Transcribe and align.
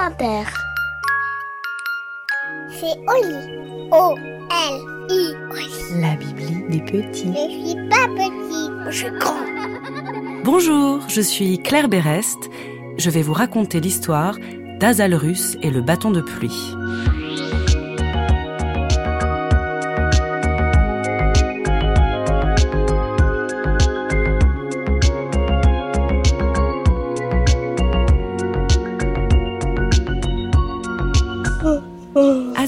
Inter. 0.00 0.44
C'est 2.70 2.96
Oli. 3.06 3.90
O-L-I. 3.92 5.34
La 6.00 6.16
Bibli 6.16 6.64
des 6.70 6.80
petits. 6.80 7.34
Je 7.34 7.68
suis 7.68 7.88
pas 7.90 8.08
petit, 8.16 8.70
je 8.86 8.96
suis 8.96 9.18
grand. 9.18 9.44
Bonjour, 10.42 11.00
je 11.06 11.20
suis 11.20 11.58
Claire 11.58 11.90
Berest. 11.90 12.38
Je 12.96 13.10
vais 13.10 13.20
vous 13.20 13.34
raconter 13.34 13.78
l'histoire 13.80 14.36
d'Azalrus 14.78 15.58
et 15.60 15.70
le 15.70 15.82
bâton 15.82 16.10
de 16.10 16.22
pluie. 16.22 16.74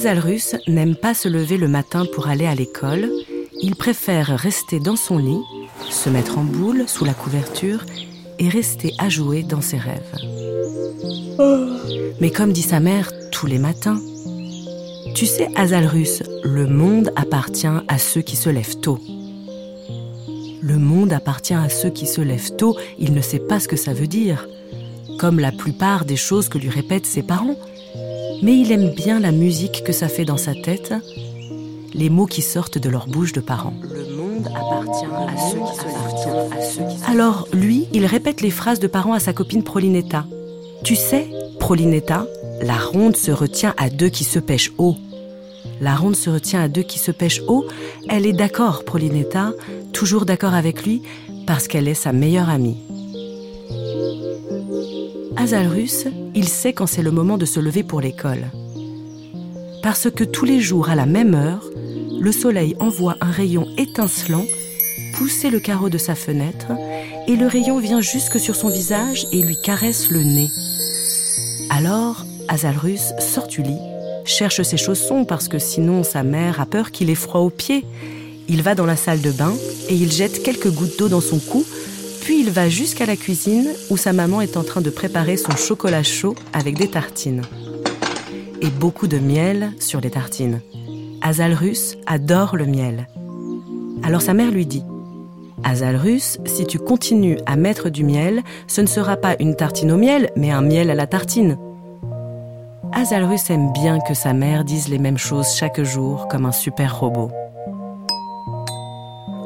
Azalrus 0.02 0.56
n'aime 0.66 0.96
pas 0.96 1.14
se 1.14 1.28
lever 1.28 1.58
le 1.58 1.68
matin 1.68 2.04
pour 2.12 2.26
aller 2.26 2.46
à 2.46 2.56
l'école. 2.56 3.08
Il 3.62 3.76
préfère 3.76 4.36
rester 4.36 4.80
dans 4.80 4.96
son 4.96 5.16
lit, 5.16 5.38
se 5.90 6.10
mettre 6.10 6.38
en 6.38 6.42
boule 6.42 6.88
sous 6.88 7.04
la 7.04 7.14
couverture 7.14 7.86
et 8.40 8.48
rester 8.48 8.94
à 8.98 9.08
jouer 9.08 9.44
dans 9.44 9.60
ses 9.60 9.78
rêves. 9.78 10.16
Mais 12.20 12.30
comme 12.32 12.52
dit 12.52 12.62
sa 12.62 12.80
mère 12.80 13.12
tous 13.30 13.46
les 13.46 13.60
matins, 13.60 14.00
tu 15.14 15.24
sais, 15.24 15.48
Azalrus, 15.54 16.24
le 16.42 16.66
monde 16.66 17.12
appartient 17.14 17.68
à 17.86 17.98
ceux 17.98 18.22
qui 18.22 18.34
se 18.34 18.50
lèvent 18.50 18.80
tôt. 18.80 18.98
Le 20.62 20.78
monde 20.78 21.12
appartient 21.12 21.54
à 21.54 21.68
ceux 21.68 21.90
qui 21.90 22.08
se 22.08 22.20
lèvent 22.20 22.56
tôt, 22.56 22.76
il 22.98 23.12
ne 23.14 23.20
sait 23.20 23.38
pas 23.38 23.60
ce 23.60 23.68
que 23.68 23.76
ça 23.76 23.94
veut 23.94 24.08
dire, 24.08 24.48
comme 25.20 25.38
la 25.38 25.52
plupart 25.52 26.04
des 26.04 26.16
choses 26.16 26.48
que 26.48 26.58
lui 26.58 26.70
répètent 26.70 27.06
ses 27.06 27.22
parents 27.22 27.54
mais 28.42 28.58
il 28.58 28.72
aime 28.72 28.90
bien 28.90 29.20
la 29.20 29.32
musique 29.32 29.84
que 29.84 29.92
ça 29.92 30.08
fait 30.08 30.24
dans 30.24 30.36
sa 30.36 30.54
tête, 30.54 30.92
les 31.94 32.10
mots 32.10 32.26
qui 32.26 32.42
sortent 32.42 32.78
de 32.78 32.88
leur 32.88 33.06
bouche 33.06 33.32
de 33.32 33.40
parents. 33.40 33.74
Le 33.82 34.16
monde 34.16 34.48
appartient 34.48 35.06
à 35.06 35.36
ceux 35.50 35.60
qui 35.60 36.96
se 36.98 37.10
Alors, 37.10 37.46
lui, 37.52 37.86
il 37.92 38.04
répète 38.04 38.40
les 38.40 38.50
phrases 38.50 38.80
de 38.80 38.88
parents 38.88 39.12
à 39.12 39.20
sa 39.20 39.32
copine 39.32 39.62
Prolinetta. 39.62 40.26
Tu 40.82 40.96
sais, 40.96 41.28
Prolinetta, 41.60 42.26
la 42.60 42.76
ronde 42.76 43.16
se 43.16 43.30
retient 43.30 43.74
à 43.76 43.88
deux 43.88 44.08
qui 44.08 44.24
se 44.24 44.38
pêchent 44.38 44.72
haut. 44.78 44.96
La 45.80 45.94
ronde 45.94 46.16
se 46.16 46.30
retient 46.30 46.62
à 46.62 46.68
deux 46.68 46.82
qui 46.82 46.98
se 46.98 47.12
pêchent 47.12 47.42
haut. 47.46 47.66
Elle 48.08 48.26
est 48.26 48.32
d'accord, 48.32 48.84
Prolinetta, 48.84 49.52
toujours 49.92 50.24
d'accord 50.24 50.54
avec 50.54 50.84
lui, 50.84 51.02
parce 51.46 51.68
qu'elle 51.68 51.88
est 51.88 51.94
sa 51.94 52.12
meilleure 52.12 52.48
amie. 52.48 52.76
Azalrus, 55.42 56.06
il 56.36 56.46
sait 56.46 56.72
quand 56.72 56.86
c'est 56.86 57.02
le 57.02 57.10
moment 57.10 57.36
de 57.36 57.46
se 57.46 57.58
lever 57.58 57.82
pour 57.82 58.00
l'école. 58.00 58.46
Parce 59.82 60.08
que 60.08 60.22
tous 60.22 60.44
les 60.44 60.60
jours 60.60 60.88
à 60.88 60.94
la 60.94 61.04
même 61.04 61.34
heure, 61.34 61.68
le 62.20 62.30
soleil 62.30 62.76
envoie 62.78 63.16
un 63.20 63.32
rayon 63.32 63.66
étincelant 63.76 64.44
pousser 65.14 65.50
le 65.50 65.58
carreau 65.58 65.88
de 65.88 65.98
sa 65.98 66.14
fenêtre 66.14 66.70
et 67.26 67.34
le 67.34 67.48
rayon 67.48 67.80
vient 67.80 68.00
jusque 68.00 68.38
sur 68.38 68.54
son 68.54 68.68
visage 68.68 69.26
et 69.32 69.42
lui 69.42 69.56
caresse 69.60 70.12
le 70.12 70.22
nez. 70.22 70.48
Alors, 71.70 72.24
Azalrus 72.46 73.12
sort 73.18 73.48
du 73.48 73.62
lit, 73.62 73.80
cherche 74.24 74.62
ses 74.62 74.76
chaussons 74.76 75.24
parce 75.24 75.48
que 75.48 75.58
sinon 75.58 76.04
sa 76.04 76.22
mère 76.22 76.60
a 76.60 76.66
peur 76.66 76.92
qu'il 76.92 77.10
ait 77.10 77.16
froid 77.16 77.40
aux 77.40 77.50
pieds. 77.50 77.84
Il 78.48 78.62
va 78.62 78.76
dans 78.76 78.86
la 78.86 78.96
salle 78.96 79.20
de 79.20 79.32
bain 79.32 79.54
et 79.88 79.96
il 79.96 80.12
jette 80.12 80.44
quelques 80.44 80.70
gouttes 80.70 81.00
d'eau 81.00 81.08
dans 81.08 81.20
son 81.20 81.40
cou 81.40 81.64
puis 82.22 82.40
il 82.40 82.50
va 82.50 82.68
jusqu'à 82.68 83.04
la 83.04 83.16
cuisine 83.16 83.68
où 83.90 83.96
sa 83.96 84.12
maman 84.12 84.40
est 84.40 84.56
en 84.56 84.62
train 84.62 84.80
de 84.80 84.90
préparer 84.90 85.36
son 85.36 85.56
chocolat 85.56 86.04
chaud 86.04 86.36
avec 86.52 86.78
des 86.78 86.88
tartines. 86.88 87.42
Et 88.60 88.68
beaucoup 88.70 89.08
de 89.08 89.18
miel 89.18 89.72
sur 89.80 90.00
les 90.00 90.10
tartines. 90.10 90.60
Azalrus 91.20 91.96
adore 92.06 92.56
le 92.56 92.66
miel. 92.66 93.08
Alors 94.04 94.22
sa 94.22 94.34
mère 94.34 94.52
lui 94.52 94.66
dit 94.66 94.84
Azalrus, 95.64 96.38
si 96.44 96.64
tu 96.64 96.78
continues 96.78 97.38
à 97.46 97.56
mettre 97.56 97.90
du 97.90 98.04
miel, 98.04 98.42
ce 98.68 98.80
ne 98.80 98.86
sera 98.86 99.16
pas 99.16 99.34
une 99.40 99.56
tartine 99.56 99.90
au 99.90 99.96
miel, 99.96 100.30
mais 100.36 100.52
un 100.52 100.62
miel 100.62 100.90
à 100.90 100.94
la 100.94 101.08
tartine. 101.08 101.58
Azalrus 102.92 103.50
aime 103.50 103.72
bien 103.72 103.98
que 104.00 104.14
sa 104.14 104.32
mère 104.32 104.64
dise 104.64 104.88
les 104.88 104.98
mêmes 104.98 105.18
choses 105.18 105.54
chaque 105.56 105.82
jour 105.82 106.28
comme 106.28 106.46
un 106.46 106.52
super 106.52 107.00
robot. 107.00 107.32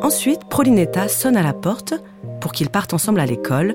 Ensuite, 0.06 0.44
Prolinetta 0.48 1.08
sonne 1.08 1.36
à 1.36 1.42
la 1.42 1.52
porte 1.52 1.94
pour 2.40 2.52
qu'ils 2.52 2.70
partent 2.70 2.94
ensemble 2.94 3.18
à 3.18 3.26
l'école, 3.26 3.74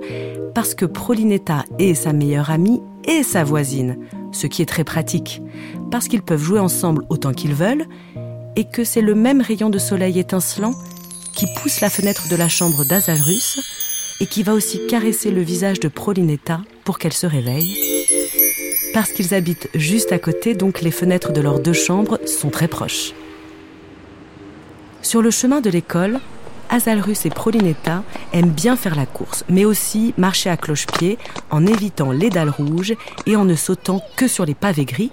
parce 0.56 0.76
que 0.76 0.86
Prolinetta 0.86 1.66
est 1.78 1.94
sa 1.94 2.14
meilleure 2.14 2.52
amie 2.52 2.82
et 3.04 3.22
sa 3.22 3.44
voisine, 3.44 3.98
ce 4.32 4.48
qui 4.48 4.62
est 4.62 4.66
très 4.66 4.86
pratique, 4.86 5.42
parce 5.92 6.08
qu'ils 6.08 6.22
peuvent 6.22 6.42
jouer 6.42 6.62
ensemble 6.62 7.04
autant 7.10 7.34
qu'ils 7.34 7.54
veulent, 7.54 7.84
et 8.56 8.64
que 8.64 8.86
c'est 8.86 9.02
le 9.02 9.14
même 9.14 9.42
rayon 9.42 9.70
de 9.70 9.78
soleil 9.78 10.20
étincelant 10.20 10.72
qui 11.34 11.48
pousse 11.58 11.82
la 11.82 11.90
fenêtre 11.90 12.30
de 12.30 12.38
la 12.38 12.48
chambre 12.48 12.86
d'Azalrus 12.86 13.60
et 14.22 14.26
qui 14.26 14.44
va 14.44 14.54
aussi 14.54 14.88
caresser 14.88 15.32
le 15.32 15.42
visage 15.42 15.82
de 15.82 15.90
Prolinetta 15.90 16.62
pour 16.86 16.98
qu'elle 16.98 17.12
se 17.12 17.28
réveille. 17.28 17.76
Parce 18.94 19.12
qu'ils 19.12 19.34
habitent 19.34 19.68
juste 19.76 20.14
à 20.14 20.18
côté, 20.18 20.54
donc 20.54 20.80
les 20.80 20.92
fenêtres 20.92 21.34
de 21.34 21.42
leurs 21.42 21.60
deux 21.60 21.74
chambres 21.74 22.26
sont 22.26 22.52
très 22.52 22.70
proches. 22.70 23.12
Sur 25.02 25.22
le 25.22 25.32
chemin 25.32 25.62
de 25.62 25.70
l'école, 25.70 26.20
Azalrus 26.70 27.26
et 27.26 27.32
Prolinetta 27.32 28.04
aiment 28.34 28.52
bien 28.52 28.76
faire 28.76 28.96
la 28.96 29.06
course, 29.06 29.44
mais 29.50 29.66
aussi 29.66 30.14
marcher 30.18 30.50
à 30.50 30.58
cloche-pied 30.58 31.18
en 31.50 31.66
évitant 31.66 32.12
les 32.12 32.30
dalles 32.30 32.52
rouges 32.52 32.94
et 33.26 33.36
en 33.36 33.44
ne 33.44 33.56
sautant 33.56 34.02
que 34.16 34.28
sur 34.28 34.46
les 34.46 34.54
pavés 34.54 34.86
gris, 34.86 35.12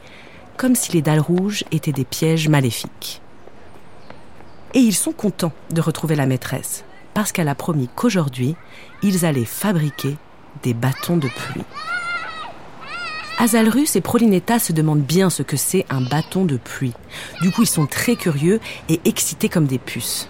comme 0.56 0.74
si 0.74 0.92
les 0.92 1.02
dalles 1.02 1.20
rouges 1.20 1.64
étaient 1.72 1.92
des 1.92 2.04
pièges 2.04 2.48
maléfiques. 2.48 3.22
Et 4.74 4.80
ils 4.80 4.94
sont 4.94 5.12
contents 5.12 5.52
de 5.70 5.80
retrouver 5.80 6.16
la 6.16 6.26
maîtresse, 6.26 6.84
parce 7.14 7.32
qu'elle 7.32 7.48
a 7.48 7.54
promis 7.54 7.88
qu'aujourd'hui, 7.94 8.56
ils 9.02 9.24
allaient 9.24 9.44
fabriquer 9.44 10.16
des 10.62 10.74
bâtons 10.74 11.16
de 11.16 11.28
pluie. 11.28 11.64
Azalrus 13.40 13.94
et 13.94 14.00
Prolinetta 14.00 14.58
se 14.58 14.72
demandent 14.72 14.98
bien 14.98 15.30
ce 15.30 15.44
que 15.44 15.56
c'est 15.56 15.86
un 15.90 16.00
bâton 16.00 16.44
de 16.44 16.56
pluie. 16.56 16.94
Du 17.40 17.52
coup, 17.52 17.62
ils 17.62 17.68
sont 17.68 17.86
très 17.86 18.16
curieux 18.16 18.58
et 18.88 19.00
excités 19.04 19.48
comme 19.48 19.66
des 19.66 19.78
puces. 19.78 20.28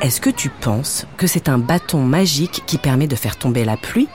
Est-ce 0.00 0.20
que 0.20 0.30
tu 0.30 0.48
penses 0.48 1.06
que 1.16 1.28
c'est 1.28 1.48
un 1.48 1.58
bâton 1.58 2.02
magique 2.02 2.64
qui 2.66 2.76
permet 2.76 3.06
de 3.06 3.14
faire 3.14 3.36
tomber 3.36 3.64
la 3.64 3.76
pluie? 3.76 4.08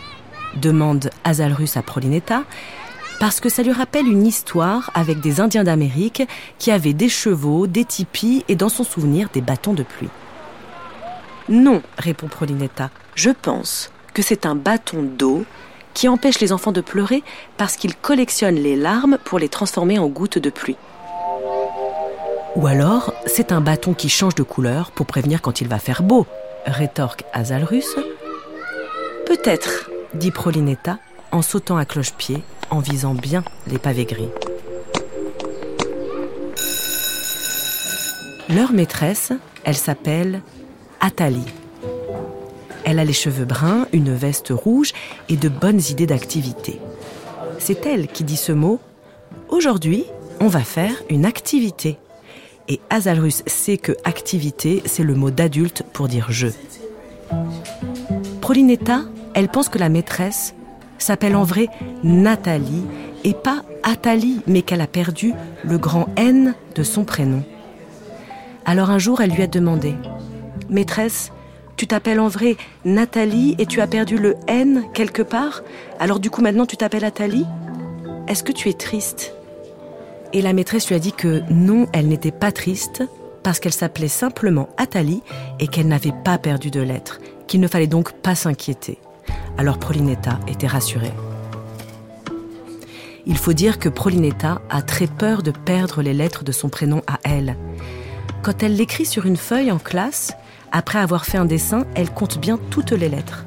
demande 0.62 1.10
Azalrus 1.24 1.78
à 1.78 1.82
Prolinetta, 1.82 2.44
parce 3.20 3.40
que 3.40 3.50
ça 3.50 3.64
lui 3.64 3.72
rappelle 3.72 4.08
une 4.08 4.28
histoire 4.28 4.92
avec 4.94 5.22
des 5.22 5.40
Indiens 5.40 5.64
d'Amérique 5.64 6.24
qui 6.60 6.72
avaient 6.72 6.94
des 6.94 7.10
chevaux, 7.10 7.68
des 7.68 7.86
tipis 7.86 8.44
et 8.50 8.56
dans 8.56 8.70
son 8.70 8.84
souvenir 8.84 9.30
des 9.34 9.42
bâtons 9.42 9.74
de 9.74 9.84
pluie. 9.84 10.10
Non, 11.48 11.82
répond 11.98 12.28
Prolinetta, 12.28 12.90
je 13.16 13.30
pense 13.30 13.92
que 14.14 14.22
c'est 14.22 14.46
un 14.46 14.56
bâton 14.56 15.04
d'eau 15.04 15.46
qui 15.94 16.08
empêche 16.08 16.40
les 16.40 16.52
enfants 16.52 16.72
de 16.72 16.82
pleurer 16.82 17.24
parce 17.58 17.76
qu'il 17.76 17.96
collectionne 17.96 18.56
les 18.56 18.76
larmes 18.76 19.18
pour 19.24 19.40
les 19.40 19.50
transformer 19.50 20.00
en 20.00 20.08
gouttes 20.08 20.38
de 20.38 20.50
pluie. 20.50 20.78
Ou 22.56 22.68
alors, 22.68 23.14
c'est 23.26 23.52
un 23.52 23.62
bâton 23.62 23.94
qui 23.94 24.10
change 24.10 24.36
de 24.36 24.44
couleur 24.44 24.92
pour 24.92 25.06
prévenir 25.06 25.42
quand 25.42 25.62
il 25.62 25.68
va 25.68 25.80
faire 25.80 26.04
beau, 26.04 26.28
rétorque 26.66 27.24
Azalrus. 27.34 27.96
Peut-être, 29.26 29.90
dit 30.14 30.32
Prolinetta 30.32 31.00
en 31.32 31.42
sautant 31.42 31.78
à 31.78 31.86
cloche-pied, 31.86 32.44
en 32.70 32.80
visant 32.80 33.16
bien 33.16 33.44
les 33.68 33.80
pavés 33.80 34.06
gris. 34.06 34.30
Leur 38.50 38.72
maîtresse, 38.72 39.32
elle 39.64 39.76
s'appelle 39.76 40.42
Athalie. 41.00 41.63
Elle 42.86 43.00
a 43.00 43.06
les 43.06 43.14
cheveux 43.14 43.46
bruns, 43.46 43.88
une 43.94 44.14
veste 44.14 44.50
rouge 44.52 44.92
et 45.30 45.38
de 45.38 45.50
bonnes 45.50 45.82
idées 45.90 46.06
d'activité. 46.06 46.80
C'est 47.60 47.86
elle 47.86 48.08
qui 48.08 48.24
dit 48.24 48.38
ce 48.38 48.52
mot. 48.52 48.80
Aujourd'hui, 49.50 50.06
on 50.40 50.48
va 50.48 50.62
faire 50.62 50.96
une 51.10 51.26
activité. 51.26 51.98
Et 52.68 52.80
Azalrus 52.90 53.44
sait 53.46 53.78
que 53.78 53.94
activité, 54.04 54.82
c'est 54.86 55.04
le 55.04 55.16
mot 55.16 55.32
d'adulte 55.32 55.84
pour 55.94 56.08
dire 56.08 56.32
jeu. 56.32 56.54
Prolinetta, 58.42 59.02
elle 59.34 59.50
pense 59.50 59.70
que 59.70 59.80
la 59.80 59.90
maîtresse 59.90 60.54
s'appelle 60.98 61.36
en 61.36 61.44
vrai 61.44 61.68
Nathalie 62.04 62.84
et 63.24 63.34
pas 63.34 63.64
Athalie, 63.84 64.42
mais 64.48 64.62
qu'elle 64.62 64.82
a 64.82 64.88
perdu 64.88 65.34
le 65.64 65.78
grand 65.78 66.08
N 66.18 66.54
de 66.76 66.84
son 66.84 67.04
prénom. 67.06 67.44
Alors 68.66 68.90
un 68.90 69.00
jour, 69.00 69.22
elle 69.22 69.32
lui 69.32 69.44
a 69.44 69.48
demandé 69.48 69.96
Maîtresse, 70.70 71.32
tu 71.76 71.88
t'appelles 71.88 72.20
en 72.20 72.28
vrai 72.28 72.56
Nathalie 72.86 73.56
et 73.58 73.66
tu 73.66 73.82
as 73.82 73.88
perdu 73.88 74.18
le 74.18 74.36
N 74.48 74.84
quelque 74.94 75.22
part 75.22 75.64
Alors 76.00 76.20
du 76.20 76.30
coup, 76.30 76.42
maintenant, 76.42 76.66
tu 76.66 76.78
t'appelles 76.78 77.06
Athalie 77.06 77.46
Est-ce 78.28 78.44
que 78.44 78.52
tu 78.52 78.70
es 78.70 78.74
triste? 78.74 79.34
Et 80.34 80.42
la 80.42 80.54
maîtresse 80.54 80.88
lui 80.88 80.96
a 80.96 81.00
dit 81.00 81.14
que 81.14 81.42
non, 81.50 81.88
elle 81.94 82.08
n'était 82.08 82.32
pas 82.32 82.52
triste 82.52 83.04
parce 83.44 83.60
qu'elle 83.60 83.74
s'appelait 83.74 84.08
simplement 84.08 84.70
Athalie 84.78 85.22
et 85.60 85.68
qu'elle 85.68 85.88
n'avait 85.88 86.14
pas 86.24 86.38
perdu 86.38 86.72
de 86.72 86.82
lettres, 86.82 87.20
qu'il 87.48 87.60
ne 87.60 87.68
fallait 87.68 87.88
donc 87.88 88.14
pas 88.14 88.36
s'inquiéter. 88.36 89.00
Alors 89.58 89.78
Prolinetta 89.78 90.40
était 90.48 90.68
rassurée. 90.68 91.12
Il 93.26 93.38
faut 93.38 93.54
dire 93.54 93.80
que 93.80 93.90
Prolinetta 93.90 94.62
a 94.70 94.82
très 94.82 95.08
peur 95.08 95.44
de 95.44 95.52
perdre 95.52 96.02
les 96.02 96.14
lettres 96.14 96.44
de 96.44 96.52
son 96.52 96.70
prénom 96.70 97.02
à 97.08 97.20
elle. 97.24 97.56
Quand 98.42 98.64
elle 98.64 98.76
l'écrit 98.76 99.06
sur 99.06 99.26
une 99.26 99.38
feuille 99.38 99.72
en 99.72 99.80
classe, 99.80 100.34
après 100.74 101.00
avoir 101.00 101.26
fait 101.26 101.38
un 101.38 101.46
dessin, 101.46 101.86
elle 101.96 102.10
compte 102.10 102.40
bien 102.40 102.60
toutes 102.72 102.92
les 102.92 103.08
lettres. 103.08 103.46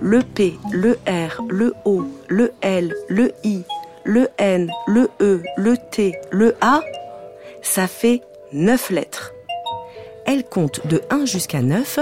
Le 0.00 0.20
P, 0.20 0.54
le 0.72 0.98
R, 1.06 1.42
le 1.48 1.74
O, 1.84 2.04
le 2.28 2.52
L, 2.62 2.94
le 3.08 3.32
I, 3.44 3.62
le 4.02 4.28
N, 4.38 4.70
le 4.86 5.08
E, 5.20 5.42
le 5.56 5.76
T, 5.76 6.18
le 6.30 6.56
A, 6.60 6.80
ça 7.62 7.86
fait 7.86 8.22
9 8.52 8.90
lettres. 8.90 9.32
Elle 10.26 10.44
compte 10.44 10.86
de 10.86 11.02
1 11.10 11.26
jusqu'à 11.26 11.62
9 11.62 12.00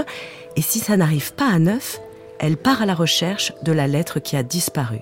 et 0.55 0.61
si 0.61 0.79
ça 0.79 0.97
n'arrive 0.97 1.33
pas 1.33 1.49
à 1.49 1.59
9, 1.59 1.99
elle 2.39 2.57
part 2.57 2.81
à 2.81 2.85
la 2.85 2.95
recherche 2.95 3.53
de 3.63 3.73
la 3.73 3.87
lettre 3.87 4.19
qui 4.19 4.37
a 4.37 4.43
disparu. 4.43 4.99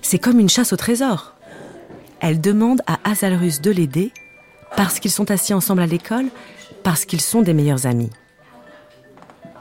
C'est 0.00 0.18
comme 0.18 0.40
une 0.40 0.48
chasse 0.48 0.72
au 0.72 0.76
trésor. 0.76 1.34
Elle 2.20 2.40
demande 2.40 2.80
à 2.86 2.98
Azalrus 3.08 3.60
de 3.60 3.70
l'aider 3.70 4.12
parce 4.76 5.00
qu'ils 5.00 5.10
sont 5.10 5.30
assis 5.30 5.54
ensemble 5.54 5.82
à 5.82 5.86
l'école, 5.86 6.26
parce 6.82 7.04
qu'ils 7.04 7.20
sont 7.20 7.42
des 7.42 7.54
meilleurs 7.54 7.86
amis. 7.86 8.10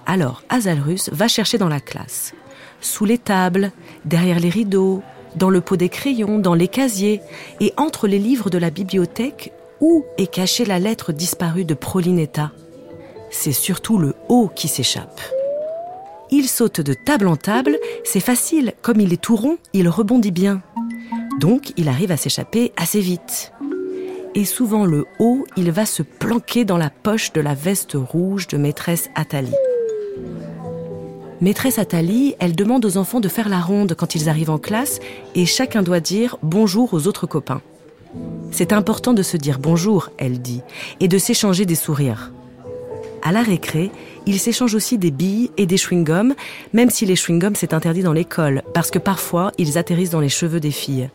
Alors 0.05 0.43
Azalrus 0.49 1.09
va 1.11 1.27
chercher 1.27 1.57
dans 1.57 1.67
la 1.67 1.79
classe, 1.79 2.33
sous 2.81 3.05
les 3.05 3.17
tables, 3.17 3.71
derrière 4.05 4.39
les 4.39 4.49
rideaux, 4.49 5.01
dans 5.35 5.49
le 5.49 5.61
pot 5.61 5.75
des 5.75 5.89
crayons, 5.89 6.39
dans 6.39 6.53
les 6.53 6.67
casiers 6.67 7.21
et 7.59 7.73
entre 7.77 8.07
les 8.07 8.19
livres 8.19 8.49
de 8.49 8.57
la 8.57 8.69
bibliothèque 8.69 9.51
où 9.79 10.05
est 10.17 10.31
cachée 10.31 10.65
la 10.65 10.79
lettre 10.79 11.11
disparue 11.11 11.65
de 11.65 11.73
Prolinetta. 11.73 12.51
C'est 13.29 13.51
surtout 13.51 13.97
le 13.97 14.15
O 14.29 14.49
qui 14.53 14.67
s'échappe. 14.67 15.21
Il 16.31 16.47
saute 16.47 16.81
de 16.81 16.93
table 16.93 17.27
en 17.27 17.35
table, 17.35 17.77
c'est 18.03 18.19
facile, 18.19 18.73
comme 18.81 18.99
il 18.99 19.13
est 19.13 19.21
tout 19.21 19.35
rond, 19.35 19.57
il 19.73 19.87
rebondit 19.87 20.31
bien. 20.31 20.61
Donc 21.39 21.73
il 21.77 21.87
arrive 21.87 22.11
à 22.11 22.17
s'échapper 22.17 22.73
assez 22.75 22.99
vite. 22.99 23.53
Et 24.35 24.45
souvent 24.45 24.85
le 24.85 25.05
haut, 25.19 25.45
il 25.55 25.71
va 25.71 25.85
se 25.85 26.03
planquer 26.03 26.65
dans 26.65 26.77
la 26.77 26.89
poche 26.89 27.33
de 27.33 27.41
la 27.41 27.53
veste 27.53 27.93
rouge 27.95 28.47
de 28.47 28.57
maîtresse 28.57 29.09
Athalie. 29.15 29.53
Maîtresse 31.39 31.77
Athalie, 31.77 32.35
elle 32.39 32.55
demande 32.55 32.85
aux 32.85 32.97
enfants 32.97 33.19
de 33.19 33.27
faire 33.27 33.49
la 33.49 33.59
ronde 33.59 33.93
quand 33.95 34.15
ils 34.15 34.29
arrivent 34.29 34.49
en 34.49 34.57
classe 34.57 34.99
et 35.35 35.45
chacun 35.45 35.83
doit 35.83 35.99
dire 35.99 36.37
bonjour 36.41 36.93
aux 36.93 37.07
autres 37.07 37.27
copains. 37.27 37.61
C'est 38.51 38.73
important 38.73 39.13
de 39.13 39.21
se 39.21 39.37
dire 39.37 39.59
bonjour, 39.59 40.09
elle 40.17 40.41
dit, 40.41 40.61
et 40.99 41.07
de 41.07 41.17
s'échanger 41.17 41.65
des 41.65 41.75
sourires. 41.75 42.31
À 43.21 43.31
la 43.31 43.41
récré, 43.41 43.91
ils 44.25 44.39
s'échangent 44.39 44.75
aussi 44.75 44.97
des 44.97 45.11
billes 45.11 45.51
et 45.57 45.65
des 45.65 45.77
chewing-gums, 45.77 46.33
même 46.73 46.89
si 46.89 47.05
les 47.05 47.15
chewing-gums 47.15 47.55
c'est 47.55 47.73
interdit 47.73 48.03
dans 48.03 48.13
l'école, 48.13 48.63
parce 48.73 48.89
que 48.89 48.99
parfois 48.99 49.51
ils 49.57 49.77
atterrissent 49.77 50.11
dans 50.11 50.19
les 50.19 50.29
cheveux 50.29 50.59
des 50.59 50.71
filles. 50.71 51.09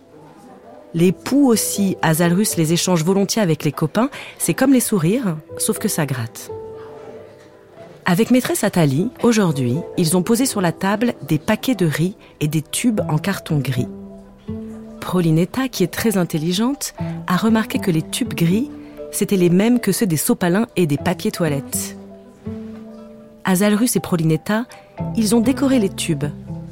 Les 0.94 1.12
poux 1.12 1.48
aussi, 1.48 1.96
Azalrus 2.02 2.56
les 2.56 2.72
échange 2.72 3.02
volontiers 3.02 3.40
avec 3.40 3.64
les 3.64 3.72
copains, 3.72 4.10
c'est 4.38 4.54
comme 4.54 4.72
les 4.72 4.80
sourires, 4.80 5.36
sauf 5.56 5.78
que 5.78 5.88
ça 5.88 6.04
gratte. 6.04 6.50
Avec 8.04 8.30
maîtresse 8.30 8.64
Athalie, 8.64 9.10
aujourd'hui, 9.22 9.76
ils 9.96 10.16
ont 10.16 10.22
posé 10.22 10.44
sur 10.44 10.60
la 10.60 10.72
table 10.72 11.14
des 11.28 11.38
paquets 11.38 11.74
de 11.74 11.86
riz 11.86 12.16
et 12.40 12.48
des 12.48 12.60
tubes 12.60 13.00
en 13.08 13.16
carton 13.16 13.58
gris. 13.58 13.88
Prolinetta, 15.00 15.68
qui 15.68 15.82
est 15.82 15.92
très 15.92 16.18
intelligente, 16.18 16.94
a 17.26 17.36
remarqué 17.36 17.78
que 17.78 17.90
les 17.90 18.02
tubes 18.02 18.34
gris, 18.34 18.70
c'étaient 19.12 19.36
les 19.36 19.50
mêmes 19.50 19.80
que 19.80 19.92
ceux 19.92 20.06
des 20.06 20.16
sopalins 20.16 20.66
et 20.76 20.86
des 20.86 20.98
papiers 20.98 21.30
toilettes. 21.30 21.96
Azalrus 23.44 23.96
et 23.96 24.00
Prolinetta, 24.00 24.66
ils 25.16 25.34
ont 25.34 25.40
décoré 25.40 25.78
les 25.78 25.88
tubes 25.88 26.24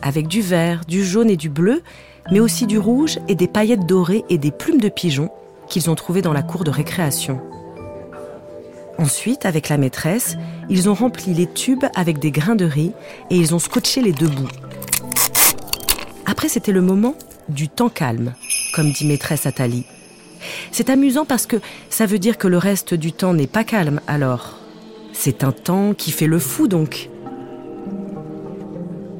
avec 0.02 0.28
du 0.28 0.40
vert, 0.40 0.82
du 0.86 1.04
jaune 1.04 1.30
et 1.30 1.36
du 1.36 1.48
bleu, 1.48 1.82
mais 2.30 2.40
aussi 2.40 2.66
du 2.66 2.78
rouge 2.78 3.18
et 3.28 3.34
des 3.34 3.48
paillettes 3.48 3.86
dorées 3.86 4.24
et 4.28 4.38
des 4.38 4.50
plumes 4.50 4.80
de 4.80 4.88
pigeons 4.88 5.30
qu'ils 5.68 5.90
ont 5.90 5.94
trouvées 5.94 6.22
dans 6.22 6.32
la 6.32 6.42
cour 6.42 6.64
de 6.64 6.70
récréation. 6.70 7.40
Ensuite, 8.98 9.46
avec 9.46 9.68
la 9.70 9.78
maîtresse, 9.78 10.36
ils 10.68 10.90
ont 10.90 10.94
rempli 10.94 11.32
les 11.32 11.46
tubes 11.46 11.84
avec 11.94 12.18
des 12.18 12.30
grains 12.30 12.56
de 12.56 12.66
riz 12.66 12.92
et 13.30 13.36
ils 13.36 13.54
ont 13.54 13.58
scotché 13.58 14.02
les 14.02 14.12
deux 14.12 14.28
bouts. 14.28 14.48
Après, 16.26 16.48
c'était 16.48 16.72
le 16.72 16.82
moment 16.82 17.14
du 17.48 17.68
temps 17.68 17.88
calme, 17.88 18.34
comme 18.74 18.92
dit 18.92 19.06
maîtresse 19.06 19.46
Athalie. 19.46 19.86
C'est 20.70 20.90
amusant 20.90 21.24
parce 21.24 21.46
que 21.46 21.56
ça 21.88 22.06
veut 22.06 22.18
dire 22.18 22.38
que 22.38 22.48
le 22.48 22.58
reste 22.58 22.94
du 22.94 23.12
temps 23.12 23.34
n'est 23.34 23.46
pas 23.46 23.64
calme 23.64 24.00
alors. 24.06 24.58
C'est 25.12 25.44
un 25.44 25.52
temps 25.52 25.94
qui 25.94 26.12
fait 26.12 26.26
le 26.26 26.38
fou 26.38 26.68
donc. 26.68 27.08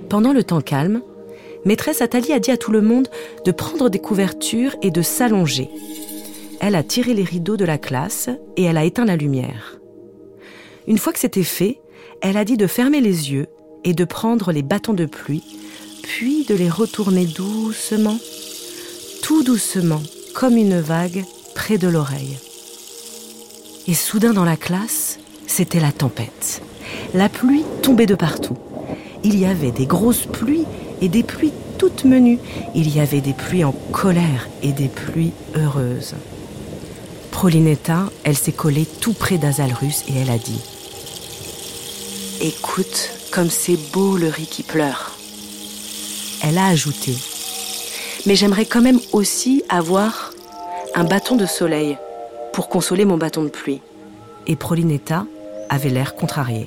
Pendant 0.09 0.33
le 0.33 0.45
temps 0.45 0.61
calme, 0.61 1.03
maîtresse 1.65 2.03
Athalie 2.03 2.33
a 2.33 2.39
dit 2.39 2.51
à 2.51 2.57
tout 2.57 2.73
le 2.73 2.81
monde 2.81 3.09
de 3.45 3.53
prendre 3.53 3.89
des 3.89 3.99
couvertures 3.99 4.77
et 4.83 4.91
de 4.91 5.03
s'allonger. 5.03 5.71
Elle 6.61 6.75
a 6.75 6.83
tiré 6.83 7.15
les 7.15 7.25
rideaux 7.25 7.57
de 7.57 7.65
la 7.65 7.79
classe 7.79 8.29
et 8.57 8.65
elle 8.65 8.77
a 8.77 8.85
éteint 8.85 9.05
la 9.05 9.17
lumière. 9.17 9.81
Une 10.87 10.99
fois 10.99 11.13
que 11.13 11.19
c'était 11.19 11.43
fait, 11.43 11.81
elle 12.21 12.37
a 12.37 12.45
dit 12.45 12.57
de 12.57 12.67
fermer 12.67 13.01
les 13.01 13.33
yeux 13.33 13.47
et 13.85 13.95
de 13.95 14.05
prendre 14.05 14.53
les 14.53 14.63
bâtons 14.63 14.93
de 14.93 15.07
pluie, 15.07 15.45
puis 16.03 16.45
de 16.45 16.55
les 16.55 16.69
retourner 16.69 17.25
doucement, 17.25 18.19
tout 19.23 19.43
doucement, 19.43 20.03
comme 20.35 20.57
une 20.57 20.81
vague, 20.81 21.25
près 21.55 21.79
de 21.79 21.89
l'oreille. 21.89 22.39
Et 23.87 23.95
soudain 23.95 24.33
dans 24.33 24.45
la 24.45 24.57
classe, 24.57 25.19
c'était 25.47 25.81
la 25.81 25.93
tempête. 25.93 26.63
La 27.15 27.29
pluie 27.29 27.65
tombait 27.83 28.07
de 28.07 28.15
partout. 28.15 28.57
Il 29.25 29.39
y 29.39 29.47
avait 29.47 29.73
des 29.73 29.87
grosses 29.87 30.27
pluies 30.27 30.67
et 31.01 31.09
des 31.09 31.23
pluies 31.23 31.53
toutes 31.79 32.05
menues. 32.05 32.39
Il 32.75 32.95
y 32.95 33.01
avait 33.01 33.21
des 33.21 33.33
pluies 33.33 33.65
en 33.65 33.73
colère 33.93 34.49
et 34.63 34.73
des 34.73 34.89
pluies 34.89 35.33
heureuses. 35.57 36.15
Prolinetta, 37.31 38.11
elle 38.25 38.37
s'est 38.37 38.53
collée 38.53 38.87
tout 39.01 39.15
près 39.15 39.39
d'Azalrus 39.39 40.05
et 40.09 40.19
elle 40.21 40.31
a 40.31 40.39
dit 40.39 40.61
Écoute, 42.43 43.11
comme 43.33 43.51
c'est 43.51 43.79
beau 43.93 44.17
le 44.17 44.29
riz 44.29 44.47
qui 44.47 44.63
pleure. 44.63 45.17
Elle 46.43 46.59
a 46.59 46.67
ajouté 46.67 47.15
Mais 48.27 48.35
j'aimerais 48.35 48.67
quand 48.67 48.83
même 48.83 49.01
aussi 49.13 49.63
avoir 49.69 50.33
un 50.95 51.05
bâton 51.05 51.37
de 51.37 51.47
soleil 51.47 51.97
pour 52.53 52.69
consoler 52.69 53.05
mon 53.05 53.17
bâton 53.17 53.45
de 53.45 53.49
pluie. 53.49 53.81
Et 54.47 54.57
Prolinetta 54.57 55.27
avait 55.69 55.91
l'air 55.91 56.15
contrarié. 56.15 56.67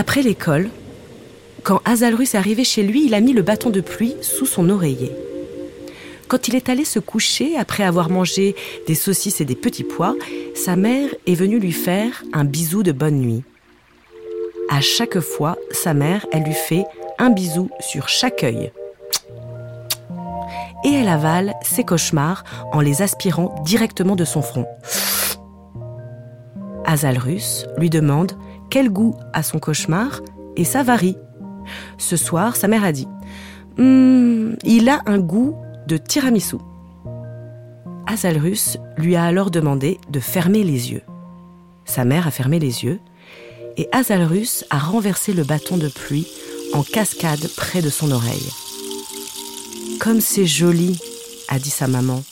Après 0.00 0.22
l'école, 0.22 0.70
quand 1.62 1.82
Azalrus 1.84 2.34
est 2.34 2.38
arrivé 2.38 2.64
chez 2.64 2.82
lui, 2.82 3.04
il 3.04 3.12
a 3.12 3.20
mis 3.20 3.34
le 3.34 3.42
bâton 3.42 3.68
de 3.68 3.82
pluie 3.82 4.16
sous 4.22 4.46
son 4.46 4.70
oreiller. 4.70 5.12
Quand 6.26 6.48
il 6.48 6.54
est 6.54 6.70
allé 6.70 6.86
se 6.86 6.98
coucher 6.98 7.58
après 7.58 7.84
avoir 7.84 8.08
mangé 8.08 8.56
des 8.86 8.94
saucisses 8.94 9.42
et 9.42 9.44
des 9.44 9.56
petits 9.56 9.84
pois, 9.84 10.16
sa 10.54 10.74
mère 10.74 11.10
est 11.26 11.34
venue 11.34 11.58
lui 11.58 11.72
faire 11.72 12.22
un 12.32 12.44
bisou 12.44 12.82
de 12.82 12.92
bonne 12.92 13.20
nuit. 13.20 13.42
À 14.70 14.80
chaque 14.80 15.20
fois, 15.20 15.58
sa 15.70 15.92
mère, 15.92 16.24
elle 16.32 16.44
lui 16.44 16.54
fait 16.54 16.86
un 17.18 17.28
bisou 17.28 17.68
sur 17.80 18.08
chaque 18.08 18.42
œil. 18.42 18.72
Et 20.86 20.94
elle 20.94 21.08
avale 21.08 21.52
ses 21.62 21.84
cauchemars 21.84 22.44
en 22.72 22.80
les 22.80 23.02
aspirant 23.02 23.54
directement 23.66 24.16
de 24.16 24.24
son 24.24 24.40
front. 24.40 24.66
Azalrus 26.86 27.66
lui 27.76 27.90
demande 27.90 28.32
quel 28.70 28.88
goût 28.88 29.14
a 29.32 29.42
son 29.42 29.58
cauchemar 29.58 30.20
et 30.56 30.64
ça 30.64 30.82
varie. 30.82 31.16
Ce 31.98 32.16
soir, 32.16 32.56
sa 32.56 32.68
mère 32.68 32.84
a 32.84 32.92
dit 32.92 33.08
hum, 33.78 34.56
Il 34.64 34.88
a 34.88 35.02
un 35.06 35.18
goût 35.18 35.56
de 35.86 35.96
tiramisu. 35.96 36.56
Azalrus 38.06 38.78
lui 38.96 39.16
a 39.16 39.24
alors 39.24 39.50
demandé 39.50 39.98
de 40.08 40.20
fermer 40.20 40.64
les 40.64 40.92
yeux. 40.92 41.02
Sa 41.84 42.04
mère 42.04 42.26
a 42.26 42.30
fermé 42.30 42.58
les 42.58 42.84
yeux 42.84 43.00
et 43.76 43.88
Azalrus 43.92 44.64
a 44.70 44.78
renversé 44.78 45.32
le 45.32 45.44
bâton 45.44 45.76
de 45.76 45.88
pluie 45.88 46.26
en 46.72 46.82
cascade 46.82 47.48
près 47.56 47.82
de 47.82 47.90
son 47.90 48.10
oreille. 48.10 48.50
Comme 49.98 50.20
c'est 50.20 50.46
joli, 50.46 50.98
a 51.48 51.58
dit 51.58 51.70
sa 51.70 51.88
maman. 51.88 52.22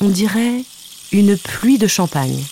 On 0.00 0.08
dirait 0.08 0.64
une 1.12 1.36
pluie 1.36 1.78
de 1.78 1.86
champagne. 1.86 2.42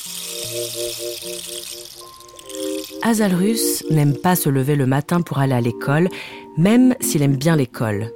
Azalrus 3.08 3.84
n'aime 3.90 4.14
pas 4.14 4.36
se 4.36 4.50
lever 4.50 4.76
le 4.76 4.84
matin 4.84 5.22
pour 5.22 5.38
aller 5.38 5.54
à 5.54 5.62
l'école, 5.62 6.10
même 6.58 6.94
s'il 7.00 7.22
aime 7.22 7.38
bien 7.38 7.56
l'école. 7.56 8.12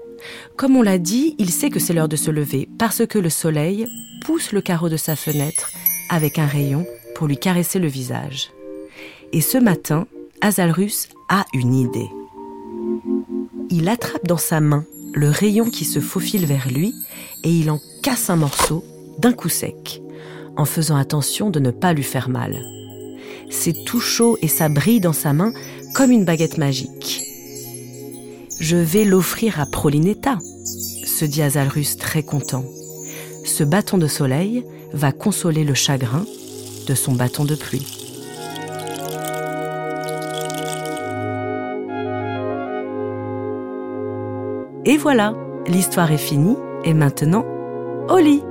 Comme 0.56 0.76
on 0.76 0.82
l'a 0.82 0.98
dit, 0.98 1.34
il 1.38 1.48
sait 1.48 1.70
que 1.70 1.80
c'est 1.80 1.94
l'heure 1.94 2.10
de 2.10 2.16
se 2.16 2.30
lever 2.30 2.68
parce 2.78 3.06
que 3.06 3.18
le 3.18 3.30
soleil 3.30 3.86
pousse 4.22 4.52
le 4.52 4.60
carreau 4.60 4.90
de 4.90 4.98
sa 4.98 5.16
fenêtre 5.16 5.70
avec 6.10 6.38
un 6.38 6.44
rayon 6.44 6.84
pour 7.14 7.26
lui 7.26 7.38
caresser 7.38 7.78
le 7.78 7.88
visage. 7.88 8.50
Et 9.32 9.40
ce 9.40 9.56
matin, 9.56 10.06
Azalrus 10.42 11.08
a 11.30 11.46
une 11.54 11.72
idée. 11.72 12.10
Il 13.70 13.88
attrape 13.88 14.26
dans 14.26 14.36
sa 14.36 14.60
main 14.60 14.84
le 15.14 15.30
rayon 15.30 15.70
qui 15.70 15.86
se 15.86 16.00
faufile 16.00 16.44
vers 16.44 16.68
lui 16.68 16.92
et 17.44 17.50
il 17.50 17.70
en 17.70 17.80
casse 18.02 18.28
un 18.28 18.36
morceau 18.36 18.84
d'un 19.18 19.32
coup 19.32 19.48
sec, 19.48 20.02
en 20.58 20.66
faisant 20.66 20.96
attention 20.96 21.48
de 21.48 21.60
ne 21.60 21.70
pas 21.70 21.94
lui 21.94 22.02
faire 22.02 22.28
mal. 22.28 22.81
C'est 23.52 23.84
tout 23.84 24.00
chaud 24.00 24.38
et 24.40 24.48
ça 24.48 24.68
brille 24.68 25.00
dans 25.00 25.12
sa 25.12 25.32
main 25.32 25.52
comme 25.94 26.10
une 26.10 26.24
baguette 26.24 26.58
magique. 26.58 27.22
Je 28.58 28.76
vais 28.76 29.04
l'offrir 29.04 29.60
à 29.60 29.66
Prolinetta, 29.66 30.38
se 31.04 31.24
dit 31.24 31.42
Azalrus 31.42 31.96
très 31.96 32.22
content. 32.22 32.64
Ce 33.44 33.62
bâton 33.62 33.98
de 33.98 34.06
soleil 34.06 34.64
va 34.92 35.12
consoler 35.12 35.64
le 35.64 35.74
chagrin 35.74 36.24
de 36.88 36.94
son 36.94 37.12
bâton 37.12 37.44
de 37.44 37.54
pluie. 37.54 37.86
Et 44.84 44.96
voilà, 44.96 45.34
l'histoire 45.68 46.10
est 46.10 46.18
finie 46.18 46.56
et 46.84 46.94
maintenant, 46.94 47.44
au 48.08 48.18
lit. 48.18 48.42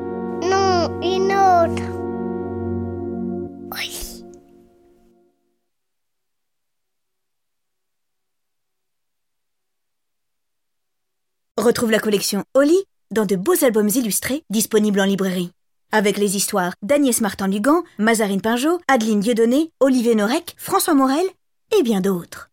Retrouve 11.61 11.91
la 11.91 11.99
collection 11.99 12.43
Oli 12.55 12.85
dans 13.11 13.27
de 13.27 13.35
beaux 13.35 13.63
albums 13.63 13.87
illustrés 13.87 14.41
disponibles 14.49 14.99
en 14.99 15.05
librairie. 15.05 15.51
Avec 15.91 16.17
les 16.17 16.35
histoires 16.35 16.73
d'Agnès 16.81 17.21
Martin-Lugan, 17.21 17.83
Mazarine 17.99 18.41
Pinjot, 18.41 18.79
Adeline 18.87 19.19
Dieudonné, 19.19 19.69
Olivier 19.79 20.15
Norek, 20.15 20.55
François 20.57 20.95
Morel 20.95 21.27
et 21.77 21.83
bien 21.83 22.01
d'autres. 22.01 22.50